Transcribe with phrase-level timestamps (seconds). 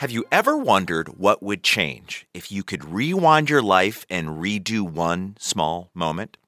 [0.00, 4.80] Have you ever wondered what would change if you could rewind your life and redo
[4.80, 6.38] one small moment?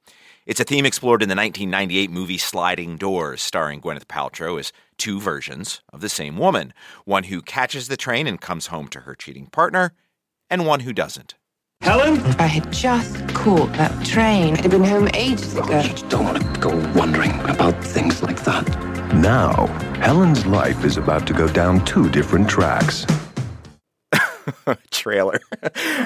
[0.47, 5.21] It's a theme explored in the 1998 movie Sliding Doors, starring Gwyneth Paltrow as two
[5.21, 6.73] versions of the same woman
[7.05, 9.93] one who catches the train and comes home to her cheating partner,
[10.49, 11.35] and one who doesn't.
[11.81, 12.17] Helen?
[12.39, 14.57] I had just caught that train.
[14.57, 15.79] I'd been home ages ago.
[15.79, 18.67] You don't want to go wondering about things like that.
[19.13, 19.67] Now,
[20.01, 23.05] Helen's life is about to go down two different tracks.
[24.91, 25.39] trailer.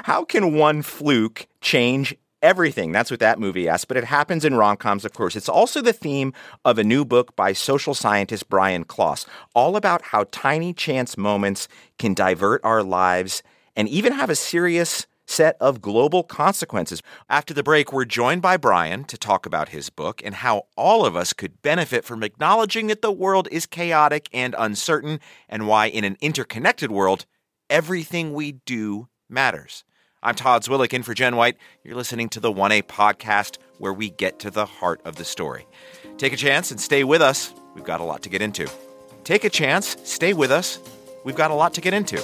[0.03, 2.91] How can one fluke change everything?
[2.91, 3.85] That's what that movie asks.
[3.85, 5.35] But it happens in rom coms, of course.
[5.35, 6.33] It's also the theme
[6.65, 11.67] of a new book by social scientist Brian Klaas, all about how tiny chance moments
[11.97, 13.43] can divert our lives
[13.75, 17.03] and even have a serious set of global consequences.
[17.29, 21.05] After the break, we're joined by Brian to talk about his book and how all
[21.05, 25.19] of us could benefit from acknowledging that the world is chaotic and uncertain,
[25.49, 27.25] and why, in an interconnected world,
[27.69, 29.83] everything we do matters.
[30.23, 31.57] I'm Todd Zwillich in for Jen White.
[31.83, 35.67] You're listening to the 1A podcast where we get to the heart of the story.
[36.17, 37.53] Take a chance and stay with us.
[37.75, 38.69] We've got a lot to get into.
[39.23, 40.79] Take a chance, stay with us.
[41.23, 42.23] We've got a lot to get into.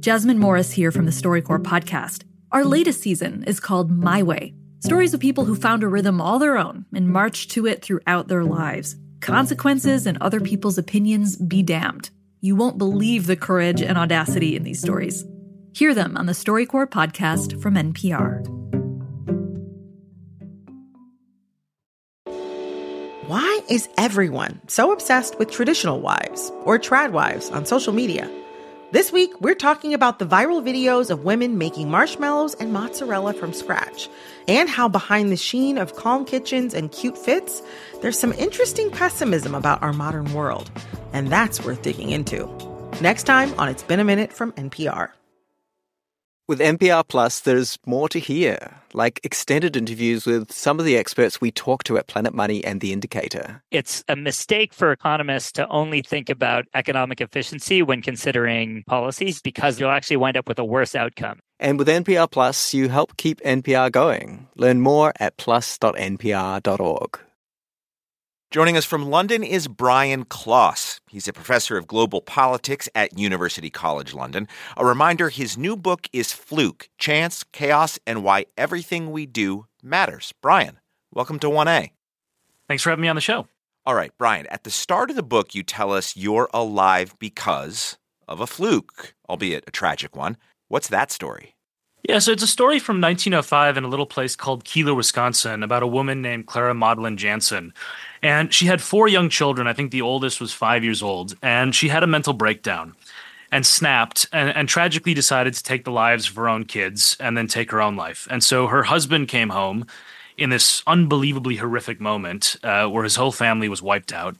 [0.00, 2.24] Jasmine Morris here from the StoryCorps podcast.
[2.52, 6.38] Our latest season is called My Way stories of people who found a rhythm all
[6.38, 8.96] their own and marched to it throughout their lives.
[9.24, 12.10] Consequences and other people's opinions be damned.
[12.42, 15.24] You won't believe the courage and audacity in these stories.
[15.72, 18.46] Hear them on the StoryCorps podcast from NPR.
[23.26, 28.30] Why is everyone so obsessed with traditional wives or trad wives on social media?
[28.94, 33.52] This week, we're talking about the viral videos of women making marshmallows and mozzarella from
[33.52, 34.08] scratch,
[34.46, 37.60] and how behind the sheen of calm kitchens and cute fits,
[38.04, 40.70] there's some interesting pessimism about our modern world.
[41.14, 42.46] And that's worth digging into.
[43.00, 45.08] Next time on It's Been a Minute from NPR.
[46.46, 51.40] With NPR Plus, there's more to hear, like extended interviews with some of the experts
[51.40, 53.62] we talk to at Planet Money and The Indicator.
[53.70, 59.80] It's a mistake for economists to only think about economic efficiency when considering policies because
[59.80, 61.38] you'll actually wind up with a worse outcome.
[61.58, 64.48] And with NPR Plus, you help keep NPR going.
[64.56, 67.20] Learn more at plus.npr.org.
[68.54, 71.00] Joining us from London is Brian Klaas.
[71.10, 74.46] He's a professor of global politics at University College London.
[74.76, 80.32] A reminder his new book is Fluke Chance, Chaos, and Why Everything We Do Matters.
[80.40, 80.78] Brian,
[81.12, 81.90] welcome to 1A.
[82.68, 83.48] Thanks for having me on the show.
[83.84, 87.98] All right, Brian, at the start of the book, you tell us you're alive because
[88.28, 90.36] of a fluke, albeit a tragic one.
[90.68, 91.54] What's that story?
[92.06, 95.82] Yeah, so it's a story from 1905 in a little place called Keeler, Wisconsin, about
[95.82, 97.72] a woman named Clara Maudlin Jansen.
[98.24, 99.66] And she had four young children.
[99.66, 101.36] I think the oldest was five years old.
[101.42, 102.96] And she had a mental breakdown
[103.52, 107.36] and snapped and, and tragically decided to take the lives of her own kids and
[107.36, 108.26] then take her own life.
[108.30, 109.86] And so her husband came home
[110.38, 114.36] in this unbelievably horrific moment uh, where his whole family was wiped out.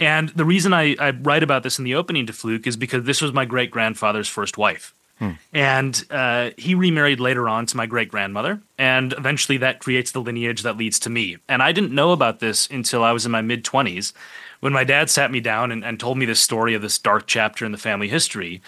[0.00, 3.04] And the reason I, I write about this in the opening to Fluke is because
[3.04, 4.94] this was my great grandfather's first wife.
[5.20, 5.32] Hmm.
[5.52, 8.60] And uh, he remarried later on to my great grandmother.
[8.78, 11.36] And eventually that creates the lineage that leads to me.
[11.46, 14.12] And I didn't know about this until I was in my mid 20s
[14.60, 17.26] when my dad sat me down and, and, told me this story of this dark
[17.26, 18.60] chapter in the family history.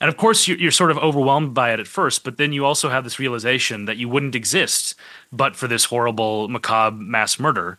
[0.00, 2.64] And of course, you're, you're sort of overwhelmed by it at first, but then you
[2.64, 4.94] also have this realization that you wouldn't exist
[5.32, 7.78] but for this horrible, macabre mass murder.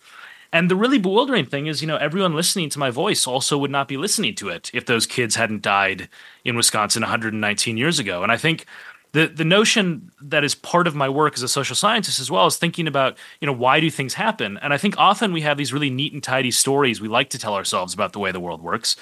[0.56, 3.72] And the really bewildering thing is, you know, everyone listening to my voice also would
[3.72, 6.08] not be listening to it if those kids hadn't died
[6.46, 8.24] in Wisconsin 119 years ago.
[8.24, 8.66] And I think
[9.12, 12.46] the the notion that is part of my work as a social scientist as well
[12.46, 14.58] is thinking about you know why do things happen?
[14.62, 17.38] And i think often we have these really neat and tidy stories we like to
[17.38, 18.96] tell ourselves about the way the world works.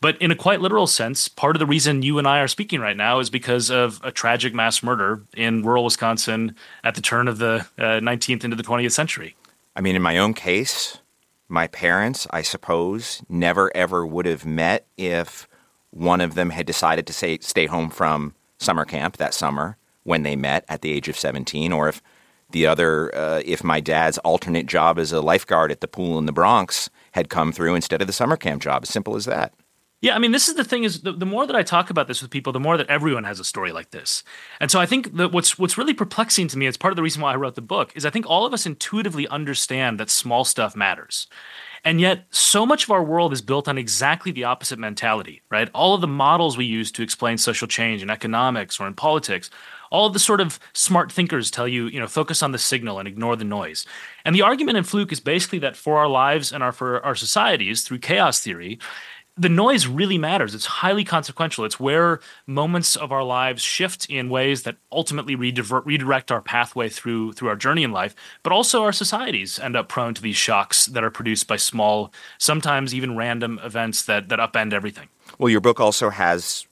[0.00, 2.78] But in a quite literal sense part of the reason you and i are speaking
[2.78, 6.54] right now is because of a tragic mass murder in rural wisconsin
[6.84, 9.34] at the turn of the uh, 19th into the 20th century.
[9.76, 10.98] I mean, in my own case,
[11.50, 15.48] my parents, I suppose, never ever would have met if
[15.90, 20.22] one of them had decided to say, stay home from summer camp that summer when
[20.22, 22.00] they met at the age of 17, or if
[22.50, 26.26] the other, uh, if my dad's alternate job as a lifeguard at the pool in
[26.26, 28.82] the Bronx had come through instead of the summer camp job.
[28.82, 29.52] As simple as that.
[30.02, 32.08] Yeah, I mean, this is the thing is the, the more that I talk about
[32.08, 34.22] this with people, the more that everyone has a story like this.
[34.58, 37.02] And so I think that what's what's really perplexing to me, it's part of the
[37.02, 40.08] reason why I wrote the book, is I think all of us intuitively understand that
[40.08, 41.26] small stuff matters.
[41.84, 45.70] And yet, so much of our world is built on exactly the opposite mentality, right?
[45.74, 49.48] All of the models we use to explain social change in economics or in politics,
[49.90, 52.98] all of the sort of smart thinkers tell you, you know, focus on the signal
[52.98, 53.86] and ignore the noise.
[54.24, 57.14] And the argument in Fluke is basically that for our lives and our for our
[57.14, 58.78] societies through chaos theory,
[59.40, 60.54] the noise really matters.
[60.54, 61.64] It's highly consequential.
[61.64, 66.90] It's where moments of our lives shift in ways that ultimately redivert, redirect our pathway
[66.90, 68.14] through through our journey in life.
[68.42, 72.12] But also our societies end up prone to these shocks that are produced by small,
[72.36, 75.08] sometimes even random events that that upend everything.
[75.38, 76.66] Well, your book also has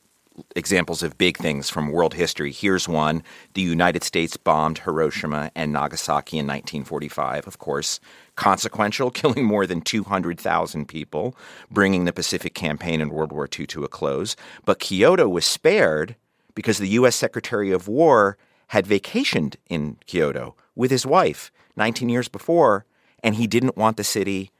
[0.56, 2.52] examples of big things from world history.
[2.52, 3.22] Here's one
[3.54, 8.00] the United States bombed Hiroshima and Nagasaki in 1945, of course.
[8.36, 11.36] Consequential, killing more than 200,000 people,
[11.70, 14.36] bringing the Pacific Campaign in World War II to a close.
[14.64, 16.16] But Kyoto was spared
[16.54, 17.16] because the U.S.
[17.16, 18.36] Secretary of War
[18.68, 22.84] had vacationed in Kyoto with his wife 19 years before,
[23.22, 24.50] and he didn't want the city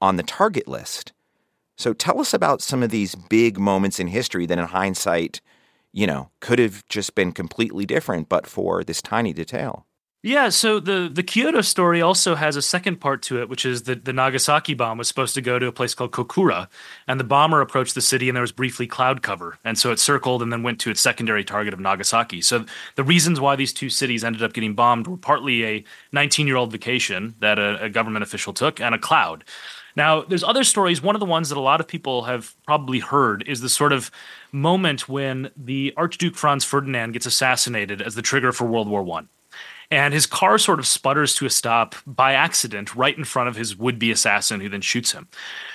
[0.00, 1.12] on the target list.
[1.82, 5.40] So tell us about some of these big moments in history that, in hindsight,
[5.92, 9.84] you know, could have just been completely different but for this tiny detail.
[10.24, 13.82] Yeah, so the the Kyoto story also has a second part to it, which is
[13.82, 16.68] that the Nagasaki bomb was supposed to go to a place called Kokura,
[17.08, 19.98] and the bomber approached the city, and there was briefly cloud cover, and so it
[19.98, 22.40] circled and then went to its secondary target of Nagasaki.
[22.42, 22.64] So
[22.94, 26.54] the reasons why these two cities ended up getting bombed were partly a 19 year
[26.54, 29.42] old vacation that a, a government official took, and a cloud.
[29.96, 31.02] Now, there's other stories.
[31.02, 33.92] One of the ones that a lot of people have probably heard is the sort
[33.92, 34.10] of
[34.50, 39.28] moment when the Archduke Franz Ferdinand gets assassinated as the trigger for World War One.
[39.90, 43.56] And his car sort of sputters to a stop by accident right in front of
[43.56, 45.28] his would be assassin, who then shoots him.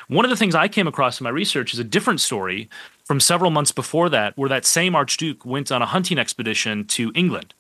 [0.08, 2.68] One of the things I came across in my research is a different story
[3.06, 7.12] from several months before that, where that same Archduke went on a hunting expedition to
[7.14, 7.54] England.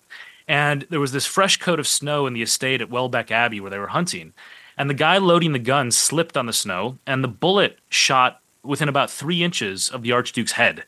[0.48, 3.69] And there was this fresh coat of snow in the estate at Welbeck Abbey where
[3.69, 4.33] they were hunting
[4.77, 8.89] and the guy loading the gun slipped on the snow, and the bullet shot within
[8.89, 10.83] about three inches of the Archduke's head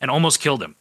[0.00, 0.76] and almost killed him.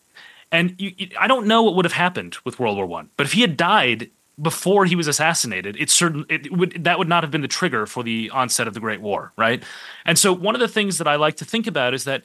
[0.52, 3.26] And you, you, I don't know what would have happened with World War One, but
[3.26, 4.10] if he had died
[4.42, 7.86] before he was assassinated, it certain it would that would not have been the trigger
[7.86, 9.64] for the onset of the Great War, right?
[10.06, 12.24] And so one of the things that I like to think about is that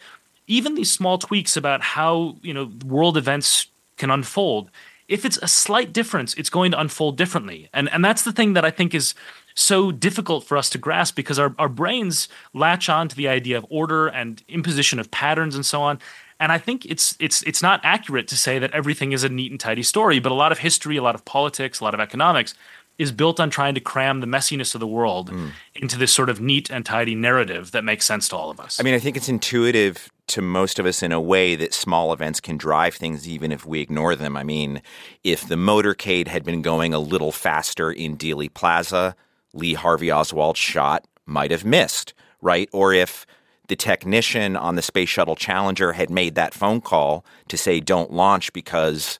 [0.49, 4.71] even these small tweaks about how you know world events can unfold,
[5.09, 7.69] if it's a slight difference, it's going to unfold differently.
[7.73, 9.15] And and that's the thing that I think is
[9.57, 13.59] so difficult for us to grasp because our, our brains latch on to the idea
[13.59, 15.99] of order and imposition of patterns and so on.
[16.39, 19.51] And I think it's it's it's not accurate to say that everything is a neat
[19.51, 22.01] and tidy story, but a lot of history, a lot of politics, a lot of
[22.01, 22.55] economics
[22.99, 25.51] is built on trying to cram the messiness of the world mm.
[25.75, 28.81] into this sort of neat and tidy narrative that makes sense to all of us.
[28.81, 32.13] I mean, I think it's intuitive to most of us in a way that small
[32.13, 34.37] events can drive things even if we ignore them.
[34.37, 34.83] I mean,
[35.25, 39.15] if the motorcade had been going a little faster in Dealey Plaza,
[39.53, 42.69] Lee Harvey Oswald's shot might have missed, right?
[42.73, 43.27] Or if
[43.69, 48.13] the technician on the Space Shuttle Challenger had made that phone call to say, don't
[48.13, 49.19] launch because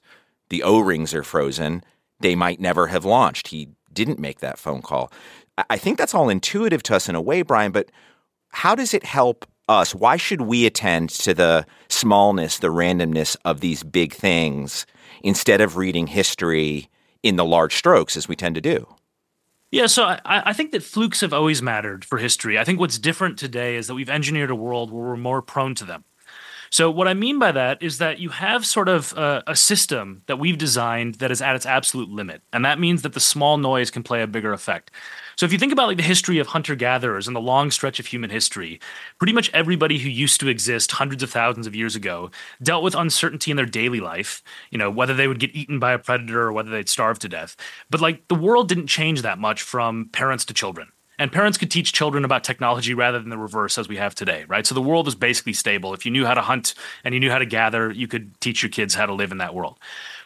[0.49, 1.83] the O rings are frozen,
[2.19, 3.49] they might never have launched.
[3.49, 5.11] He didn't make that phone call.
[5.69, 7.91] I think that's all intuitive to us in a way, Brian, but
[8.49, 9.93] how does it help us?
[9.93, 14.85] Why should we attend to the smallness, the randomness of these big things
[15.23, 16.89] instead of reading history
[17.23, 18.87] in the large strokes as we tend to do?
[19.69, 22.57] Yeah, so I, I, think that flukes have always mattered for history.
[22.57, 25.75] I think what's different today is that we've engineered a world where we're more prone
[25.75, 26.05] to them.
[26.69, 30.21] So, what I mean by that is that you have sort of a, a, system
[30.27, 32.41] that we've designed that is at its absolute limit.
[32.51, 34.91] And that means that the small noise can play a bigger effect.
[35.37, 37.99] So, if you think about like the history of hunter gatherers and the long stretch
[37.99, 38.79] of human history,
[39.19, 42.31] pretty much everybody who used to exist hundreds of thousands of years ago
[42.63, 44.41] dealt with uncertainty in their daily life,
[44.71, 47.29] you know, whether they would get eaten by a predator or whether they'd starve to
[47.29, 47.55] death.
[47.91, 50.91] But like the world didn't change that much from parents to children.
[51.19, 54.45] And parents could teach children about technology rather than the reverse as we have today,
[54.47, 54.65] right?
[54.65, 55.93] So the world was basically stable.
[55.93, 58.61] If you knew how to hunt and you knew how to gather, you could teach
[58.61, 59.79] your kids how to live in that world.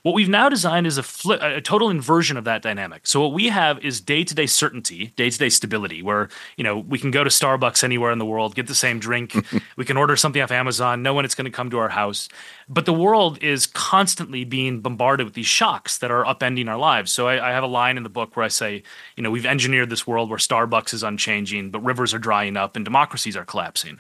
[0.04, 3.06] What we've now designed is a, a total inversion of that dynamic.
[3.06, 7.24] So what we have is day-to-day certainty, day-to-day stability, where you know we can go
[7.24, 9.36] to Starbucks anywhere in the world, get the same drink,
[9.76, 12.30] we can order something off Amazon, know when it's going to come to our house.
[12.68, 17.12] But the world is constantly being bombarded with these shocks that are upending our lives.
[17.12, 18.82] So I, I have a line in the book where I say,
[19.16, 22.76] you know, we've engineered this world where Starbucks is unchanging, but rivers are drying up
[22.76, 24.00] and democracies are collapsing.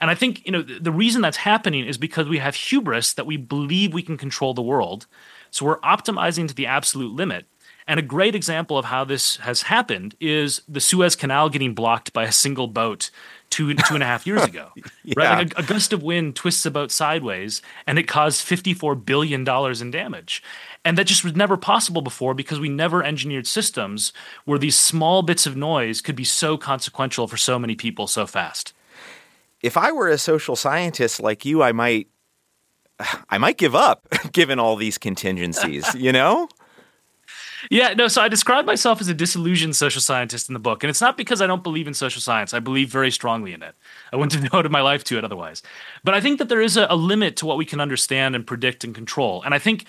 [0.00, 3.26] And I think you know the reason that's happening is because we have hubris that
[3.26, 5.06] we believe we can control the world,
[5.54, 7.46] so we're optimizing to the absolute limit.
[7.86, 12.12] And a great example of how this has happened is the Suez Canal getting blocked
[12.12, 13.12] by a single boat
[13.50, 14.70] two two and a half years ago.
[14.74, 14.84] Yeah.
[15.16, 18.74] Right, like a, a gust of wind twists a boat sideways, and it caused fifty
[18.74, 20.42] four billion dollars in damage.
[20.84, 24.12] And that just was never possible before because we never engineered systems
[24.44, 28.26] where these small bits of noise could be so consequential for so many people so
[28.26, 28.72] fast.
[29.62, 32.08] If I were a social scientist like you, I might
[33.28, 36.48] I might give up given all these contingencies, you know?
[37.70, 40.82] Yeah, no, so I describe myself as a disillusioned social scientist in the book.
[40.82, 42.52] And it's not because I don't believe in social science.
[42.52, 43.74] I believe very strongly in it.
[44.12, 45.62] I wouldn't have devoted my life to it otherwise.
[46.02, 48.46] But I think that there is a, a limit to what we can understand and
[48.46, 49.42] predict and control.
[49.42, 49.86] And I think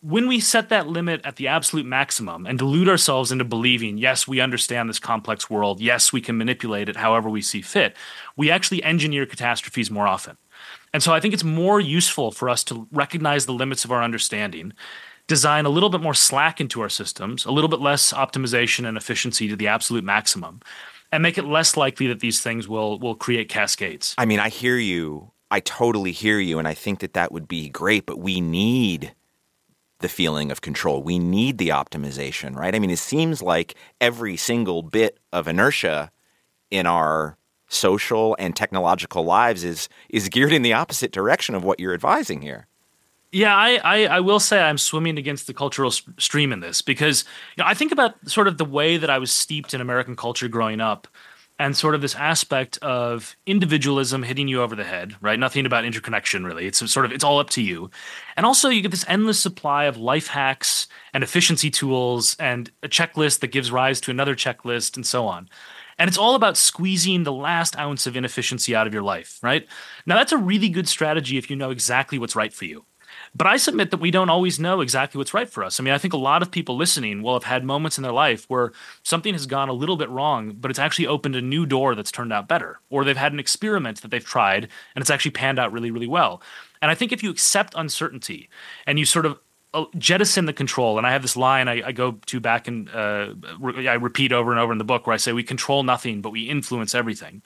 [0.00, 4.26] when we set that limit at the absolute maximum and delude ourselves into believing, yes,
[4.26, 7.96] we understand this complex world, yes, we can manipulate it however we see fit,
[8.36, 10.36] we actually engineer catastrophes more often.
[10.92, 14.02] And so I think it's more useful for us to recognize the limits of our
[14.02, 14.72] understanding,
[15.26, 18.96] design a little bit more slack into our systems, a little bit less optimization and
[18.96, 20.60] efficiency to the absolute maximum,
[21.10, 24.14] and make it less likely that these things will will create cascades.
[24.18, 25.30] I mean, I hear you.
[25.50, 29.14] I totally hear you and I think that that would be great, but we need
[29.98, 31.02] the feeling of control.
[31.02, 32.74] We need the optimization, right?
[32.74, 36.10] I mean, it seems like every single bit of inertia
[36.70, 37.36] in our
[37.72, 42.42] social and technological lives is is geared in the opposite direction of what you're advising
[42.42, 42.66] here.
[43.32, 47.24] Yeah, I, I, I will say I'm swimming against the cultural stream in this because
[47.56, 50.16] you know, I think about sort of the way that I was steeped in American
[50.16, 51.08] culture growing up
[51.58, 55.38] and sort of this aspect of individualism hitting you over the head, right?
[55.38, 56.66] Nothing about interconnection really.
[56.66, 57.90] It's sort of it's all up to you.
[58.36, 62.88] And also you get this endless supply of life hacks and efficiency tools and a
[62.88, 65.48] checklist that gives rise to another checklist and so on.
[66.02, 69.68] And it's all about squeezing the last ounce of inefficiency out of your life, right?
[70.04, 72.84] Now that's a really good strategy if you know exactly what's right for you.
[73.36, 75.78] But I submit that we don't always know exactly what's right for us.
[75.78, 78.10] I mean, I think a lot of people listening will have had moments in their
[78.10, 78.72] life where
[79.04, 82.10] something has gone a little bit wrong, but it's actually opened a new door that's
[82.10, 82.80] turned out better.
[82.90, 84.64] Or they've had an experiment that they've tried
[84.96, 86.42] and it's actually panned out really, really well.
[86.80, 88.50] And I think if you accept uncertainty
[88.88, 89.38] and you sort of
[89.96, 93.34] jettison the control, and I have this line I, I go to back and uh,
[93.58, 96.20] re- I repeat over and over in the book where I say, We control nothing,
[96.20, 97.42] but we influence everything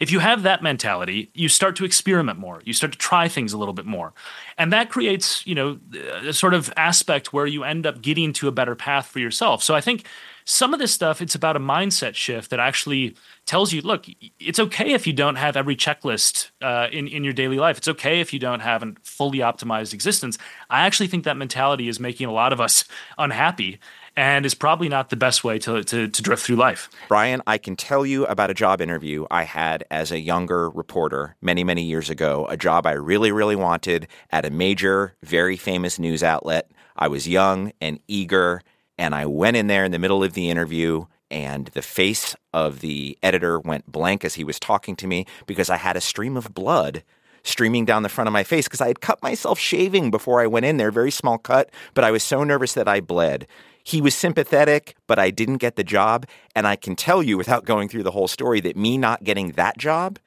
[0.00, 2.62] if you have that mentality, you start to experiment more.
[2.64, 4.12] You start to try things a little bit more.
[4.56, 5.78] And that creates, you know,
[6.24, 9.62] a sort of aspect where you end up getting to a better path for yourself.
[9.62, 10.06] So I think
[10.44, 14.06] some of this stuff, it's about a mindset shift that actually tells you, look,
[14.38, 17.76] it's okay if you don't have every checklist uh, in, in your daily life.
[17.76, 20.38] It's okay if you don't have a fully optimized existence.
[20.70, 22.84] I actually think that mentality is making a lot of us
[23.18, 23.80] unhappy
[24.18, 26.90] and is probably not the best way to, to, to, drift through life.
[27.06, 31.36] Brian, I can tell you about a job interview I had as a younger reporter
[31.40, 36.00] many, many years ago, a job I really, really wanted at a major, very famous
[36.00, 36.68] news outlet.
[36.96, 38.60] I was young and eager,
[38.98, 41.06] and I went in there in the middle of the interview.
[41.30, 45.70] And the face of the editor went blank as he was talking to me because
[45.70, 47.04] I had a stream of blood
[47.44, 50.46] streaming down the front of my face because I had cut myself shaving before I
[50.46, 53.46] went in there, very small cut, but I was so nervous that I bled.
[53.88, 56.26] He was sympathetic, but I didn't get the job.
[56.54, 59.52] And I can tell you without going through the whole story that me not getting
[59.52, 60.18] that job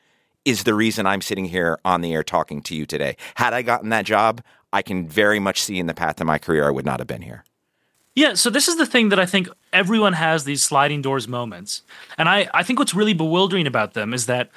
[0.43, 3.17] is the reason I'm sitting here on the air talking to you today.
[3.35, 4.41] Had I gotten that job,
[4.73, 7.07] I can very much see in the path of my career I would not have
[7.07, 7.43] been here.
[8.15, 11.83] Yeah, so this is the thing that I think everyone has these sliding doors moments.
[12.17, 14.49] And I, I think what's really bewildering about them is that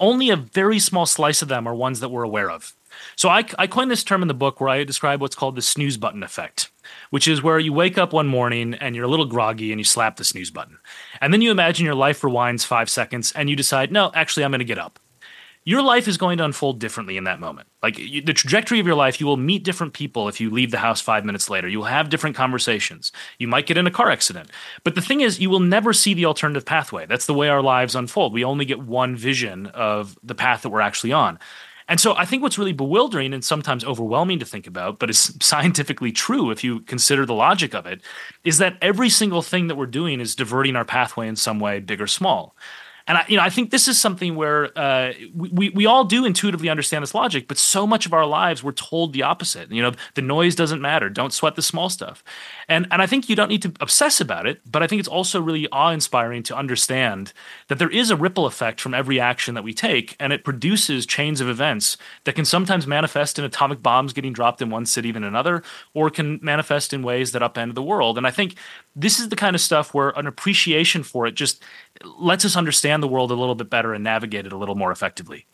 [0.00, 2.74] only a very small slice of them are ones that we're aware of.
[3.16, 5.62] So I, I coined this term in the book where I describe what's called the
[5.62, 6.70] snooze button effect,
[7.10, 9.84] which is where you wake up one morning and you're a little groggy and you
[9.84, 10.78] slap the snooze button.
[11.20, 14.50] And then you imagine your life rewinds five seconds and you decide, no, actually, I'm
[14.50, 14.98] going to get up
[15.64, 17.68] your life is going to unfold differently in that moment.
[17.82, 20.72] Like you, the trajectory of your life, you will meet different people if you leave
[20.72, 21.68] the house five minutes later.
[21.68, 23.12] You'll have different conversations.
[23.38, 24.50] You might get in a car accident.
[24.82, 27.06] But the thing is, you will never see the alternative pathway.
[27.06, 28.32] That's the way our lives unfold.
[28.32, 31.38] We only get one vision of the path that we're actually on.
[31.92, 35.36] And so I think what's really bewildering and sometimes overwhelming to think about, but is
[35.42, 38.00] scientifically true if you consider the logic of it,
[38.44, 41.80] is that every single thing that we're doing is diverting our pathway in some way,
[41.80, 42.56] big or small.
[43.06, 46.24] And I, you know, I think this is something where uh, we we all do
[46.24, 49.70] intuitively understand this logic, but so much of our lives we're told the opposite.
[49.70, 51.08] You know, the noise doesn't matter.
[51.08, 52.22] Don't sweat the small stuff.
[52.68, 55.08] And and I think you don't need to obsess about it, but I think it's
[55.08, 57.32] also really awe-inspiring to understand
[57.68, 61.06] that there is a ripple effect from every action that we take, and it produces
[61.06, 65.12] chains of events that can sometimes manifest in atomic bombs getting dropped in one city
[65.12, 65.62] than another,
[65.94, 68.16] or can manifest in ways that upend the world.
[68.16, 68.56] And I think
[68.94, 71.62] this is the kind of stuff where an appreciation for it just
[72.04, 74.90] lets us understand the world a little bit better and navigate it a little more
[74.90, 75.46] effectively.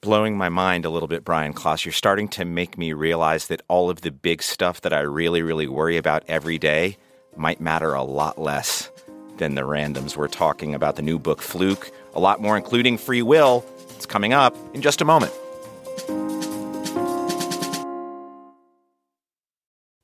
[0.00, 1.84] Blowing my mind a little bit, Brian Klaas.
[1.84, 5.42] You're starting to make me realize that all of the big stuff that I really,
[5.42, 6.96] really worry about every day
[7.36, 8.90] might matter a lot less
[9.38, 10.16] than the randoms.
[10.16, 13.64] We're talking about the new book, Fluke, A lot more, including free will.
[13.90, 15.32] It's coming up in just a moment.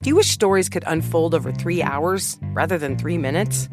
[0.02, 3.68] Do you wish stories could unfold over three hours rather than three minutes?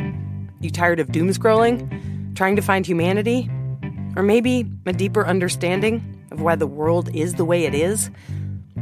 [0.62, 2.36] You tired of doom scrolling?
[2.36, 3.50] Trying to find humanity?
[4.16, 8.12] Or maybe a deeper understanding of why the world is the way it is?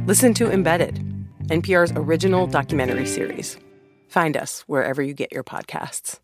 [0.04, 0.96] Listen to Embedded,
[1.44, 3.56] NPR's original documentary series.
[4.08, 6.18] Find us wherever you get your podcasts.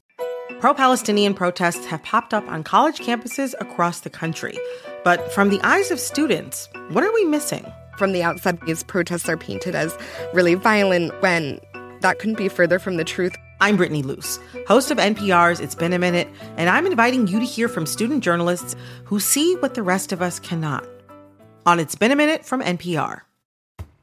[0.60, 4.58] Pro Palestinian protests have popped up on college campuses across the country.
[5.04, 7.64] But from the eyes of students, what are we missing?
[7.96, 9.96] From the outside, these protests are painted as
[10.34, 11.60] really violent when
[12.00, 13.34] that couldn't be further from the truth.
[13.58, 17.44] I'm Brittany Luce, host of NPR's It's Been a Minute, and I'm inviting you to
[17.46, 20.86] hear from student journalists who see what the rest of us cannot.
[21.64, 23.22] On It's Been a Minute from NPR.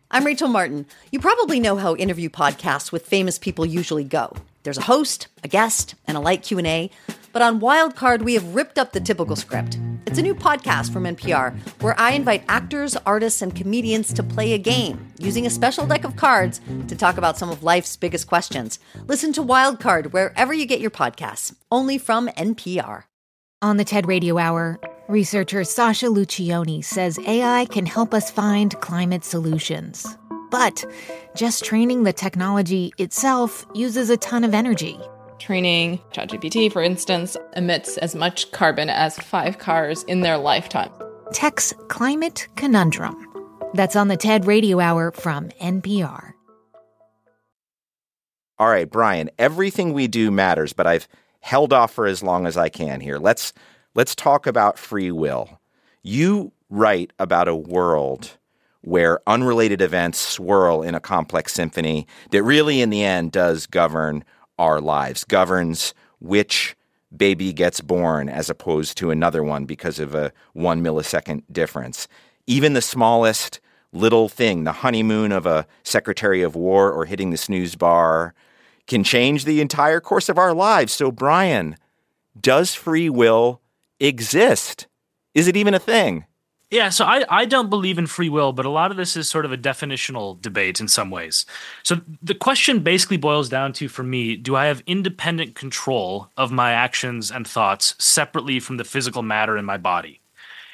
[0.09, 0.87] I'm Rachel Martin.
[1.11, 4.35] You probably know how interview podcasts with famous people usually go.
[4.63, 6.89] There's a host, a guest, and a light Q&A.
[7.33, 9.79] But on Wildcard, we have ripped up the typical script.
[10.05, 14.53] It's a new podcast from NPR where I invite actors, artists, and comedians to play
[14.53, 18.27] a game using a special deck of cards to talk about some of life's biggest
[18.27, 18.77] questions.
[19.07, 23.05] Listen to Wildcard wherever you get your podcasts, only from NPR.
[23.63, 29.25] On the TED Radio Hour, researcher Sasha Luccioni says AI can help us find climate
[29.25, 30.05] solutions.
[30.51, 30.85] But
[31.35, 34.99] just training the technology itself uses a ton of energy.
[35.43, 40.89] Training ChatGPT, for instance, emits as much carbon as five cars in their lifetime.
[41.33, 43.27] Tech's Climate Conundrum.
[43.73, 46.31] That's on the TED Radio Hour from NPR.
[48.57, 51.09] All right, Brian, everything we do matters, but I've
[51.41, 53.17] held off for as long as I can here.
[53.17, 53.51] Let's
[53.95, 55.59] let's talk about free will.
[56.03, 58.37] You write about a world
[58.79, 64.23] where unrelated events swirl in a complex symphony that really in the end does govern
[64.57, 66.75] our lives, governs which
[67.15, 72.07] baby gets born as opposed to another one because of a 1 millisecond difference.
[72.47, 73.59] Even the smallest
[73.91, 78.33] little thing, the honeymoon of a secretary of war or hitting the snooze bar,
[78.87, 80.91] can change the entire course of our lives.
[80.91, 81.77] So, Brian,
[82.39, 83.61] does free will
[83.99, 84.87] exist?
[85.33, 86.25] Is it even a thing?
[86.73, 89.29] Yeah, so I, I don't believe in free will, but a lot of this is
[89.29, 91.45] sort of a definitional debate in some ways.
[91.83, 96.51] So the question basically boils down to, for me, do I have independent control of
[96.51, 100.19] my actions and thoughts separately from the physical matter in my body?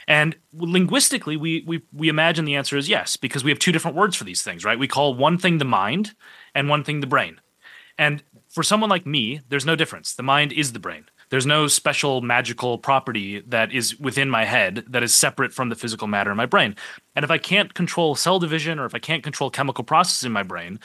[0.07, 3.97] And linguistically, we, we, we imagine the answer is yes, because we have two different
[3.97, 4.79] words for these things, right?
[4.79, 6.13] We call one thing the mind
[6.55, 7.41] and one thing the brain.
[7.97, 10.13] And for someone like me, there's no difference.
[10.13, 11.07] The mind is the brain.
[11.29, 15.75] There's no special magical property that is within my head that is separate from the
[15.75, 16.75] physical matter in my brain.
[17.15, 20.31] And if I can't control cell division or if I can't control chemical processes in
[20.31, 20.79] my brain,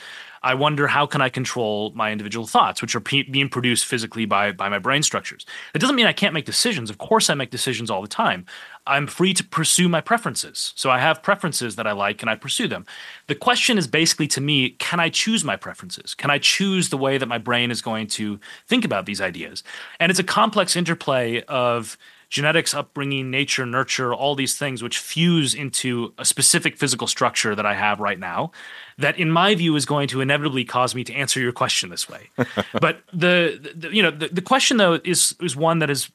[0.45, 4.25] I wonder how can I control my individual thoughts, which are p- being produced physically
[4.25, 5.43] by by my brain structures.
[5.73, 6.91] It doesn't mean I can't make decisions.
[6.91, 8.45] Of course, I make decisions all the time.
[8.85, 10.71] I'm free to pursue my preferences.
[10.75, 12.85] So I have preferences that I like and I pursue them.
[13.25, 16.13] The question is basically to me, can I choose my preferences?
[16.13, 19.63] Can I choose the way that my brain is going to think about these ideas?
[19.99, 21.97] And it's a complex interplay of
[22.29, 27.65] genetics, upbringing, nature, nurture, all these things which fuse into a specific physical structure that
[27.65, 28.51] I have right now
[28.97, 32.09] that in my view is going to inevitably cause me to answer your question this
[32.09, 32.29] way.
[32.79, 36.09] but the, the, you know the, the question though is is one that is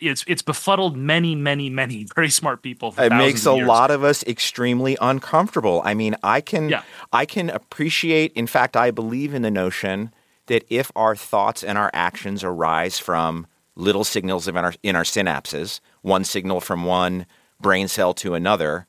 [0.00, 4.22] it's it's befuddled many many many very smart people it makes a lot of us
[4.24, 6.82] extremely uncomfortable i mean i can yeah.
[7.12, 10.12] i can appreciate in fact i believe in the notion
[10.46, 13.46] that if our thoughts and our actions arise from
[13.76, 17.26] little signals in our, in our synapses, one signal from one
[17.60, 18.86] brain cell to another.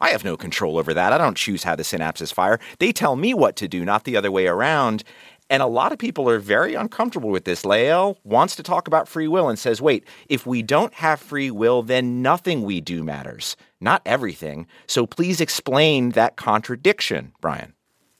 [0.00, 1.12] I have no control over that.
[1.12, 2.60] I don't choose how the synapses fire.
[2.78, 5.02] They tell me what to do, not the other way around.
[5.50, 7.64] And a lot of people are very uncomfortable with this.
[7.64, 11.50] Lael wants to talk about free will and says, wait, if we don't have free
[11.50, 14.66] will, then nothing we do matters, not everything.
[14.86, 17.72] So please explain that contradiction, Brian.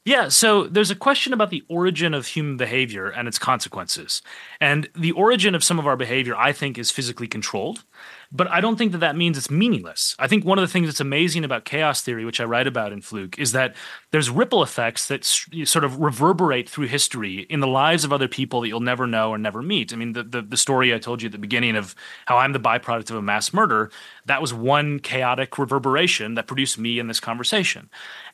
[0.09, 4.23] Yeah, so there's a question about the origin of human behavior and its consequences.
[4.59, 7.85] And the origin of some of our behavior, I think, is physically controlled.
[8.31, 10.14] But I don't think that that means it's meaningless.
[10.18, 12.92] I think one of the things that's amazing about chaos theory, which I write about
[12.92, 13.75] in Fluke, is that
[14.11, 18.61] there's ripple effects that sort of reverberate through history in the lives of other people
[18.61, 19.94] that you'll never know or never meet.
[19.94, 21.94] I mean, the, the, the story I told you at the beginning of
[22.27, 23.90] how I'm the byproduct of a mass murder,
[24.27, 27.88] that was one chaotic reverberation that produced me in this conversation.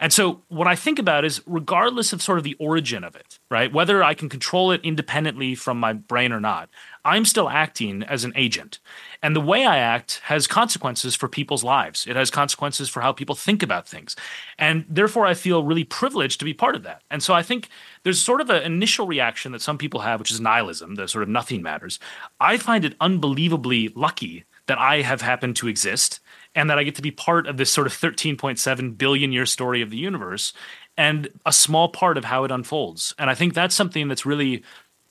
[0.04, 3.38] And so what I think about is regardless of sort of the origin of it,
[3.50, 3.72] right?
[3.72, 6.68] Whether I can control it independently from my brain or not,
[7.06, 8.80] I'm still acting as an agent.
[9.22, 12.06] And the way I act has consequences for people's lives.
[12.06, 14.14] It has consequences for how people think about things.
[14.58, 17.00] And therefore, I feel really privileged to be part of that.
[17.10, 17.70] And so I think
[18.02, 21.22] there's sort of an initial reaction that some people have, which is nihilism, the sort
[21.22, 21.98] of nothing matters.
[22.38, 26.20] I find it unbelievably lucky that I have happened to exist
[26.54, 29.82] and that I get to be part of this sort of 13.7 billion year story
[29.82, 30.52] of the universe
[30.96, 33.14] and a small part of how it unfolds.
[33.18, 34.62] And I think that's something that's really,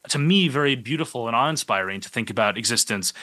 [0.10, 3.14] to me, very beautiful and awe inspiring to think about existence.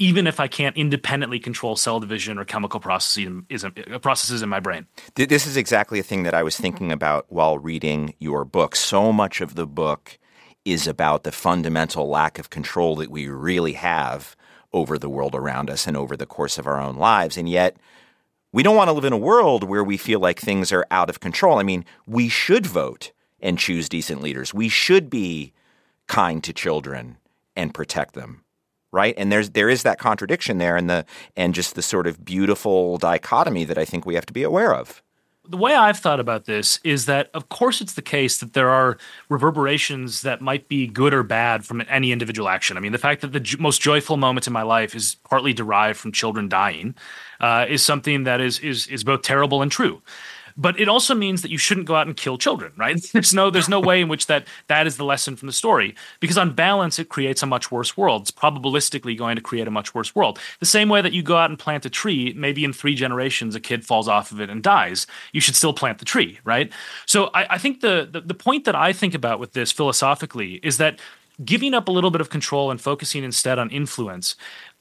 [0.00, 4.86] Even if I can't independently control cell division or chemical processes, uh, in my brain.
[5.16, 8.76] This is exactly a thing that I was thinking about while reading your book.
[8.76, 10.18] So much of the book
[10.64, 14.36] is about the fundamental lack of control that we really have
[14.72, 17.36] over the world around us and over the course of our own lives.
[17.36, 17.76] And yet,
[18.52, 21.10] we don't want to live in a world where we feel like things are out
[21.10, 21.58] of control.
[21.58, 24.54] I mean, we should vote and choose decent leaders.
[24.54, 25.52] We should be
[26.06, 27.18] kind to children
[27.54, 28.44] and protect them.
[28.90, 29.14] Right?
[29.18, 31.04] And there's there is that contradiction there and the
[31.36, 34.74] and just the sort of beautiful dichotomy that I think we have to be aware
[34.74, 35.02] of
[35.48, 38.68] the way I've thought about this is that, of course, it's the case that there
[38.68, 38.98] are
[39.30, 42.76] reverberations that might be good or bad from any individual action.
[42.76, 45.98] I mean, the fact that the most joyful moment in my life is partly derived
[45.98, 46.94] from children dying
[47.40, 50.02] uh, is something that is is is both terrible and true
[50.58, 53.00] but it also means that you shouldn't go out and kill children right?
[53.12, 55.94] There's no there's no way in which that that is the lesson from the story
[56.20, 59.70] because on balance it creates a much worse world it's probabilistically going to create a
[59.70, 60.38] much worse world.
[60.60, 63.54] The same way that you go out and plant a tree maybe in three generations
[63.54, 66.72] a kid falls off of it and dies you should still plant the tree right?
[67.06, 70.54] So i, I think the, the the point that i think about with this philosophically
[70.62, 70.98] is that
[71.44, 74.34] giving up a little bit of control and focusing instead on influence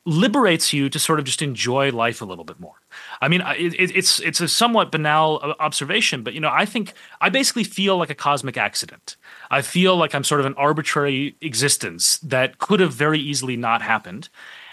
[0.07, 2.75] liberates you to sort of just enjoy life a little bit more.
[3.19, 6.93] I mean, it, it's it's a somewhat banal uh, observation, but you know, I think
[7.19, 9.17] I basically feel like a cosmic accident.
[9.51, 13.81] I feel like I'm sort of an arbitrary existence that could have very easily not
[13.81, 14.29] happened.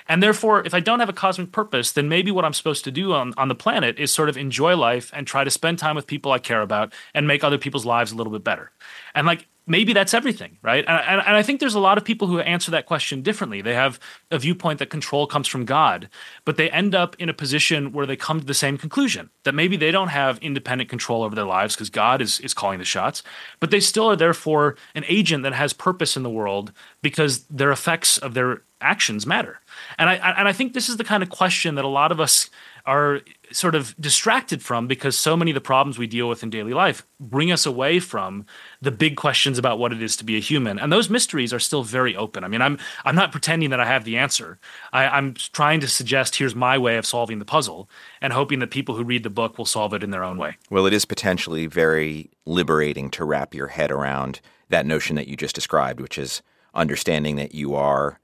[0.06, 2.92] And therefore, if I don't have a cosmic purpose, then maybe what I'm supposed to
[2.92, 5.96] do on, on the planet is sort of enjoy life and try to spend time
[5.96, 8.70] with people I care about and make other people's lives a little bit better.
[9.14, 10.84] And like maybe that's everything, right?
[10.86, 13.62] And, and, and, I think there's a lot of people who answer that question differently.
[13.62, 13.98] They have
[14.30, 16.08] a viewpoint that control comes from God,
[16.44, 19.54] but they end up in a position where they come to the same conclusion that
[19.54, 22.84] maybe they don't have independent control over their lives because God is, is calling the
[22.84, 23.22] shots,
[23.60, 26.72] but they still are therefore an agent that has purpose in the world
[27.02, 29.60] because their effects of their actions matter.
[29.98, 32.20] And I, and I think this is the kind of question that a lot of
[32.20, 32.50] us
[32.84, 36.50] are sort of distracted from because so many of the problems we deal with in
[36.50, 38.44] daily life bring us away from
[38.80, 40.78] the big questions about what it is to be a human.
[40.78, 42.44] And those mysteries are still very open.
[42.44, 44.58] I mean i'm i'm not pretending that i have the answer.
[44.92, 47.88] I, i'm trying to suggest here's my way of solving the puzzle
[48.20, 50.56] and hoping that people who read the book will solve it in their own way.
[50.70, 55.36] Well it is potentially very liberating to wrap your head around that notion that you
[55.36, 56.42] just described which is
[56.74, 58.18] understanding that you are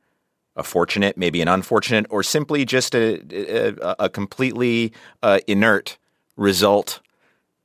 [0.60, 4.92] a fortunate, maybe an unfortunate, or simply just a, a, a completely
[5.22, 5.98] uh, inert
[6.36, 7.00] result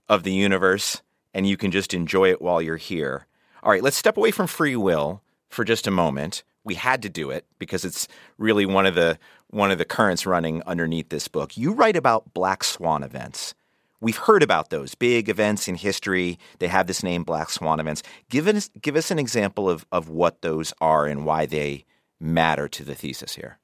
[0.08, 1.02] of the universe,
[1.34, 3.28] and you can just enjoy it while you're here.
[3.62, 6.44] All right, let's step away from free will for just a moment.
[6.64, 10.26] We had to do it because it's really one of the one of the currents
[10.26, 11.56] running underneath this book.
[11.56, 13.54] You write about black swan events.
[14.02, 16.40] We've heard about those big events in history.
[16.60, 18.04] They have this name, black swan events.
[18.30, 21.86] Give us give us an example of of what those are and why they
[22.20, 23.58] matter to the thesis here?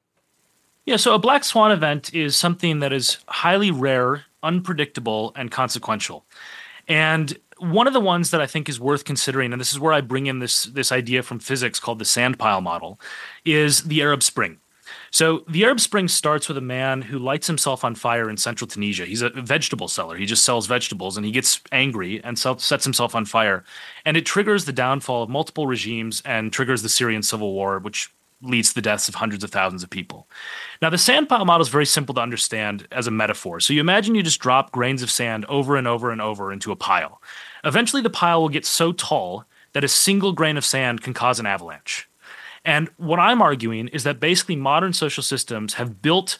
[0.84, 6.24] Yeah, so a black swan event is something that is highly rare, unpredictable, and consequential.
[6.88, 9.92] And one of the ones that I think is worth considering, and this is where
[9.92, 13.00] I bring in this this idea from physics called the sandpile model,
[13.44, 14.58] is the Arab Spring.
[15.12, 18.66] So the Arab Spring starts with a man who lights himself on fire in central
[18.66, 19.04] Tunisia.
[19.04, 20.16] He's a vegetable seller.
[20.16, 23.62] He just sells vegetables and he gets angry and sets himself on fire.
[24.04, 28.10] And it triggers the downfall of multiple regimes and triggers the Syrian civil war, which
[28.42, 30.28] leads to the deaths of hundreds of thousands of people.
[30.80, 33.60] Now, the sand pile model is very simple to understand as a metaphor.
[33.60, 36.72] So you imagine you just drop grains of sand over and over and over into
[36.72, 37.22] a pile.
[37.64, 41.40] Eventually, the pile will get so tall that a single grain of sand can cause
[41.40, 42.08] an avalanche.
[42.64, 46.38] And what I'm arguing is that basically modern social systems have built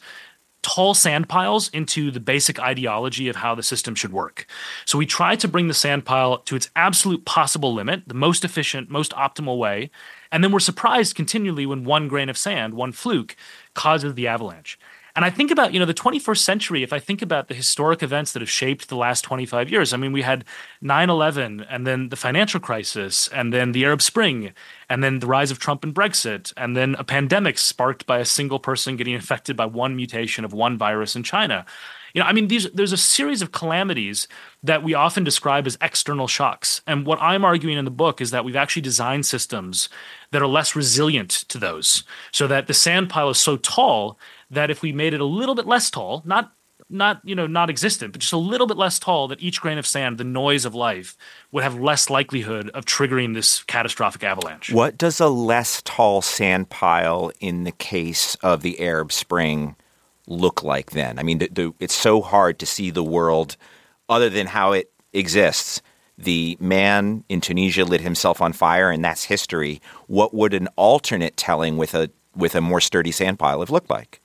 [0.63, 4.47] tall sand piles into the basic ideology of how the system should work.
[4.85, 8.43] So we try to bring the sand pile to its absolute possible limit, the most
[8.43, 9.91] efficient, most optimal way,
[10.31, 13.35] and then we're surprised continually when one grain of sand, one fluke,
[13.75, 14.79] causes the avalanche.
[15.15, 18.01] And I think about, you know, the 21st century, if I think about the historic
[18.01, 20.43] events that have shaped the last 25 years, I mean, we had
[20.81, 24.53] 9 11 and then the financial crisis and then the Arab Spring
[24.89, 28.25] and then the rise of Trump and Brexit and then a pandemic sparked by a
[28.25, 31.63] single person getting infected by one mutation of one virus in China.
[32.13, 34.27] You know, I mean, these there's a series of calamities
[34.61, 36.81] that we often describe as external shocks.
[36.85, 39.89] And what I'm arguing in the book is that we've actually designed systems
[40.29, 44.19] that are less resilient to those, so that the sand pile is so tall
[44.53, 46.51] that if we made it a little bit less tall, not
[46.89, 49.77] not you know not existent but just a little bit less tall that each grain
[49.77, 51.15] of sand the noise of life
[51.51, 56.69] would have less likelihood of triggering this catastrophic avalanche what does a less tall sand
[56.69, 59.77] pile in the case of the arab spring
[60.27, 61.19] look like then?
[61.19, 63.57] I mean, the, the, it's so hard to see the world
[64.09, 65.81] other than how it exists.
[66.17, 69.81] The man in Tunisia lit himself on fire, and that's history.
[70.07, 73.89] What would an alternate telling with a with a more sturdy sand pile have looked
[73.89, 74.21] like?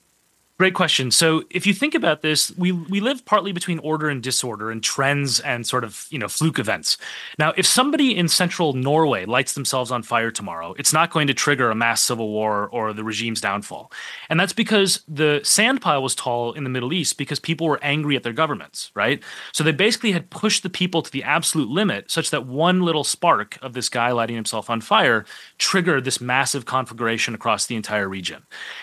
[0.59, 1.13] Great question.
[1.13, 4.83] So if you think about this, we we live partly between order and disorder and
[4.83, 6.99] trends and sort of, you know, fluke events.
[7.39, 11.35] Now, if somebody in central Norway lights themselves on fire tomorrow, it's not going to
[11.35, 13.93] trigger a mass civil war or the regime's downfall.
[14.31, 17.79] And that's because the sand pile was tall in the Middle East because people were
[17.81, 19.23] angry at their governments, right?
[19.53, 23.05] So they basically had pushed the people to the absolute limit such that one little
[23.05, 25.25] spark of this guy lighting himself on fire
[25.59, 28.43] triggered this massive conflagration across the entire region.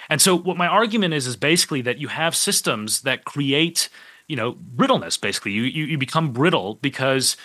[0.09, 3.89] And so what my argument is is basically basically that you have systems that create,
[4.27, 5.19] you know, brittleness.
[5.19, 7.37] Basically, you you, you become brittle because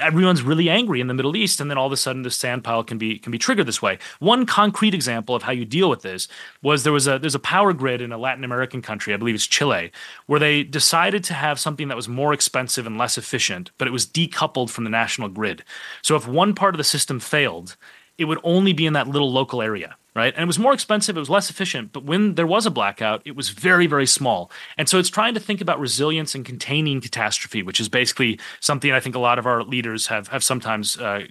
[0.00, 2.64] everyone's really angry in the Middle East, and then all of a sudden the sand
[2.64, 3.98] pile can be can be triggered this way.
[4.20, 6.26] One concrete example of how you deal with this
[6.62, 9.34] was there was a there's a power grid in a Latin American country, I believe
[9.34, 9.90] it's Chile,
[10.26, 13.92] where they decided to have something that was more expensive and less efficient, but it
[13.92, 15.62] was decoupled from the national grid.
[16.00, 17.76] So if one part of the system failed,
[18.16, 20.32] it would only be in that little local area right?
[20.34, 23.22] And it was more expensive, it was less efficient, but when there was a blackout,
[23.24, 24.50] it was very, very small.
[24.78, 28.92] And so it's trying to think about resilience and containing catastrophe, which is basically something
[28.92, 31.24] I think a lot of our leaders have have sometimes uh,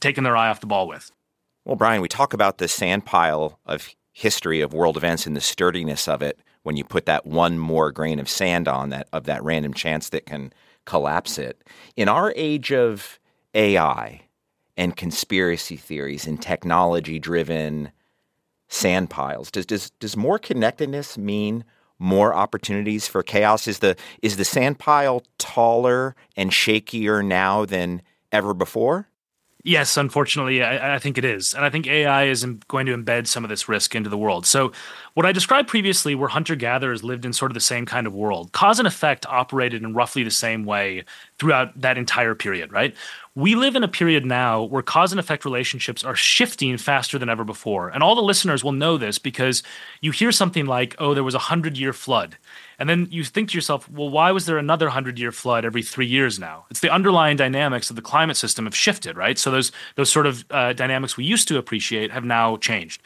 [0.00, 1.10] taken their eye off the ball with.
[1.64, 5.40] Well, Brian, we talk about the sand pile of history of world events and the
[5.40, 9.24] sturdiness of it when you put that one more grain of sand on that of
[9.24, 10.52] that random chance that can
[10.86, 11.62] collapse it.
[11.96, 13.18] In our age of
[13.54, 14.22] AI
[14.76, 17.92] and conspiracy theories and technology driven
[18.68, 19.50] sand piles.
[19.50, 21.64] Does does does more connectedness mean
[21.98, 23.66] more opportunities for chaos?
[23.68, 29.08] Is the is the sand pile taller and shakier now than ever before?
[29.66, 31.54] Yes, unfortunately, I, I, think it is.
[31.54, 34.44] And I think AI is going to embed some of this risk into the world.
[34.44, 34.72] So,
[35.14, 38.14] what I described previously, where hunter gatherers lived in sort of the same kind of
[38.14, 41.04] world, cause and effect operated in roughly the same way
[41.38, 42.94] throughout that entire period, right?
[43.36, 47.28] We live in a period now where cause and effect relationships are shifting faster than
[47.28, 47.88] ever before.
[47.88, 49.64] And all the listeners will know this because
[50.00, 52.36] you hear something like, oh, there was a hundred year flood.
[52.78, 55.82] And then you think to yourself, well, why was there another hundred year flood every
[55.82, 56.66] three years now?
[56.70, 59.36] It's the underlying dynamics of the climate system have shifted, right?
[59.36, 63.02] So those those sort of uh, dynamics we used to appreciate have now changed.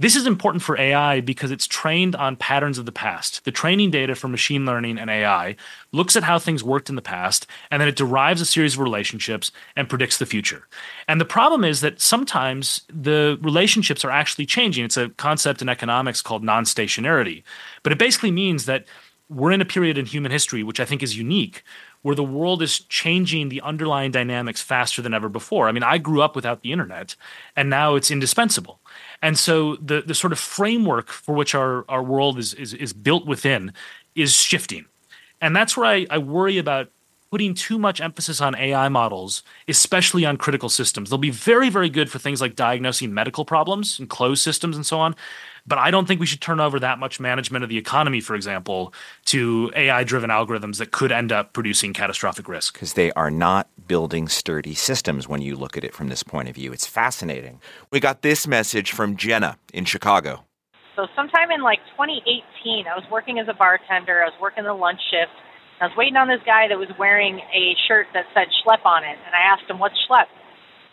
[0.00, 3.44] This is important for AI because it's trained on patterns of the past.
[3.44, 5.56] The training data for machine learning and AI
[5.92, 8.80] looks at how things worked in the past, and then it derives a series of
[8.80, 10.66] relationships and predicts the future.
[11.06, 14.86] And the problem is that sometimes the relationships are actually changing.
[14.86, 17.42] It's a concept in economics called non stationarity.
[17.82, 18.86] But it basically means that
[19.28, 21.62] we're in a period in human history, which I think is unique,
[22.02, 25.68] where the world is changing the underlying dynamics faster than ever before.
[25.68, 27.14] I mean, I grew up without the internet,
[27.56, 28.80] and now it's indispensable.
[29.22, 32.92] And so the the sort of framework for which our, our world is, is is
[32.92, 33.72] built within
[34.14, 34.86] is shifting.
[35.40, 36.90] And that's where I, I worry about
[37.30, 41.08] putting too much emphasis on AI models, especially on critical systems.
[41.08, 44.84] They'll be very, very good for things like diagnosing medical problems and closed systems and
[44.84, 45.14] so on.
[45.66, 48.34] But I don't think we should turn over that much management of the economy, for
[48.34, 48.92] example,
[49.26, 52.74] to AI driven algorithms that could end up producing catastrophic risk.
[52.74, 56.48] Because they are not building sturdy systems when you look at it from this point
[56.48, 56.72] of view.
[56.72, 57.60] It's fascinating.
[57.90, 60.44] We got this message from Jenna in Chicago.
[60.96, 64.74] So, sometime in like 2018, I was working as a bartender, I was working the
[64.74, 65.32] lunch shift.
[65.80, 69.02] I was waiting on this guy that was wearing a shirt that said Schlepp on
[69.02, 70.28] it, and I asked him, What's Schlepp?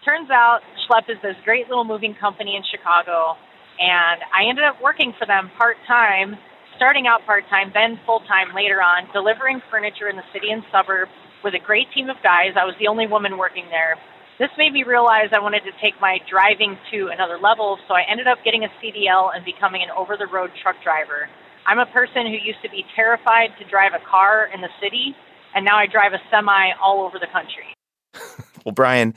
[0.05, 3.35] Turns out Schlepp is this great little moving company in Chicago
[3.79, 6.37] and I ended up working for them part time,
[6.75, 10.63] starting out part time, then full time later on, delivering furniture in the city and
[10.71, 11.11] suburbs
[11.43, 12.57] with a great team of guys.
[12.57, 13.95] I was the only woman working there.
[14.39, 18.05] This made me realize I wanted to take my driving to another level, so I
[18.09, 21.29] ended up getting a CDL and becoming an over the road truck driver.
[21.65, 25.15] I'm a person who used to be terrified to drive a car in the city,
[25.55, 27.73] and now I drive a semi all over the country.
[28.65, 29.15] well, Brian,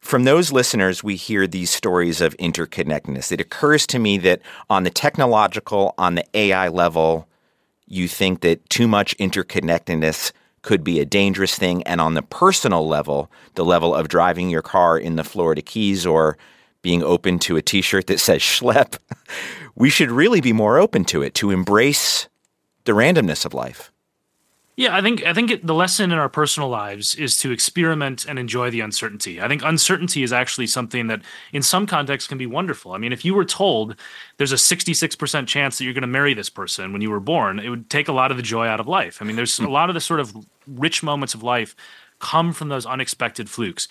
[0.00, 3.30] from those listeners, we hear these stories of interconnectedness.
[3.30, 7.28] It occurs to me that on the technological, on the AI level,
[7.86, 10.32] you think that too much interconnectedness
[10.62, 11.82] could be a dangerous thing.
[11.84, 16.06] And on the personal level, the level of driving your car in the Florida Keys
[16.06, 16.38] or
[16.82, 18.96] being open to a t shirt that says Schlepp,
[19.74, 22.28] we should really be more open to it, to embrace
[22.84, 23.92] the randomness of life.
[24.80, 28.24] Yeah, I think I think it, the lesson in our personal lives is to experiment
[28.24, 29.38] and enjoy the uncertainty.
[29.38, 31.20] I think uncertainty is actually something that,
[31.52, 32.92] in some contexts, can be wonderful.
[32.92, 33.94] I mean, if you were told
[34.38, 37.58] there's a 66% chance that you're going to marry this person when you were born,
[37.58, 39.20] it would take a lot of the joy out of life.
[39.20, 39.66] I mean, there's hmm.
[39.66, 40.34] a lot of the sort of
[40.66, 41.76] rich moments of life
[42.18, 43.86] come from those unexpected flukes.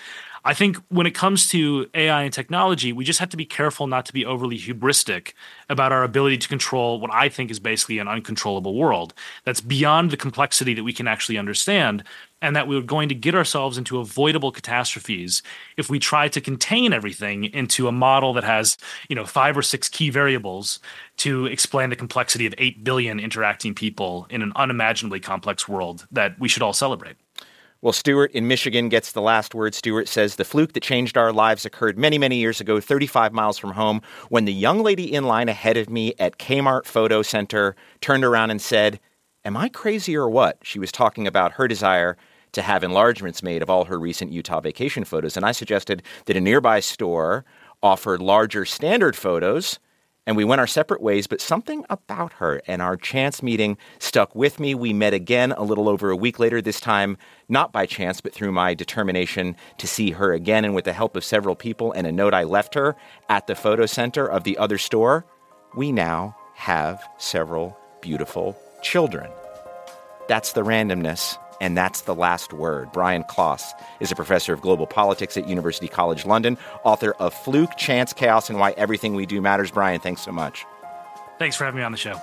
[0.46, 3.88] I think when it comes to AI and technology, we just have to be careful
[3.88, 5.34] not to be overly hubristic
[5.70, 10.12] about our ability to control what I think is basically an uncontrollable world that's beyond
[10.12, 12.04] the complexity that we can actually understand,
[12.42, 15.44] and that we're going to get ourselves into avoidable catastrophes
[15.78, 18.78] if we try to contain everything into a model that has,
[19.10, 20.80] you know, five or six key variables
[21.18, 26.40] to explain the complexity of 8 billion interacting people in an unimaginably complex world that
[26.40, 27.18] we should all celebrate.
[27.82, 29.74] Well, Stuart in Michigan gets the last word.
[29.74, 33.58] Stuart says the fluke that changed our lives occurred many, many years ago, 35 miles
[33.58, 37.78] from home, when the young lady in line ahead of me at Kmart Photo Center
[38.02, 39.00] turned around and said,
[39.46, 40.58] Am I crazy or what?
[40.62, 42.18] She was talking about her desire
[42.52, 45.38] to have enlargements made of all her recent Utah vacation photos.
[45.38, 47.46] And I suggested that a nearby store
[47.82, 49.80] offered larger standard photos
[50.30, 54.36] and we went our separate ways, but something about her and our chance meeting stuck
[54.36, 54.76] with me.
[54.76, 58.32] We met again a little over a week later, this time not by chance, but
[58.32, 60.66] through my determination to see her again.
[60.66, 62.96] And with the help of several people and a note I left her
[63.28, 65.26] at the photo center of the other store,
[65.76, 69.32] we now have several beautiful children.
[70.28, 72.92] That's the randomness and that's the last word.
[72.92, 77.76] Brian Klaas is a professor of global politics at University College London, author of Fluke,
[77.78, 79.72] Chance, Chaos, and Why Everything We Do Matters.
[79.72, 80.66] Brian, thanks so much.
[81.38, 82.20] Thanks for having me on the show.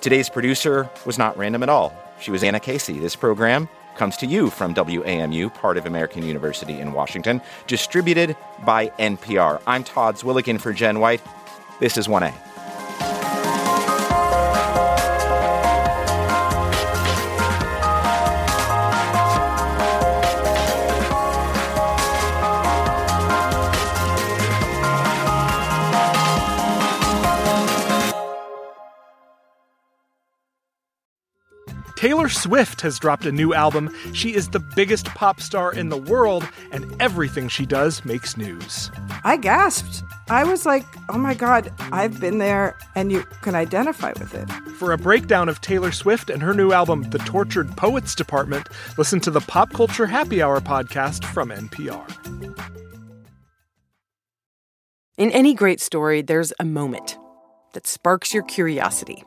[0.00, 1.92] Today's producer was not random at all.
[2.20, 2.98] She was Anna Casey.
[2.98, 8.88] This program comes to you from WAMU, part of American University in Washington, distributed by
[8.98, 9.60] NPR.
[9.66, 11.22] I'm Todd Zwillich for Jen White.
[11.80, 12.55] This is 1A.
[32.06, 33.92] Taylor Swift has dropped a new album.
[34.12, 38.92] She is the biggest pop star in the world, and everything she does makes news.
[39.24, 40.04] I gasped.
[40.28, 44.48] I was like, oh my God, I've been there, and you can identify with it.
[44.78, 49.18] For a breakdown of Taylor Swift and her new album, The Tortured Poets Department, listen
[49.22, 52.06] to the Pop Culture Happy Hour podcast from NPR.
[55.18, 57.18] In any great story, there's a moment
[57.72, 59.24] that sparks your curiosity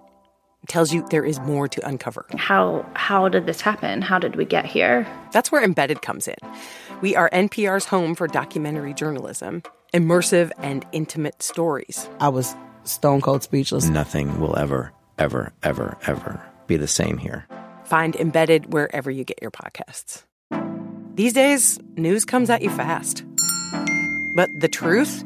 [0.67, 2.25] tells you there is more to uncover.
[2.35, 4.01] How how did this happen?
[4.01, 5.07] How did we get here?
[5.31, 6.35] That's where Embedded comes in.
[7.01, 12.09] We are NPR's home for documentary journalism, immersive and intimate stories.
[12.19, 13.87] I was stone cold speechless.
[13.87, 17.45] Nothing will ever ever ever ever be the same here.
[17.85, 20.23] Find Embedded wherever you get your podcasts.
[21.15, 23.25] These days, news comes at you fast.
[24.35, 25.25] But the truth,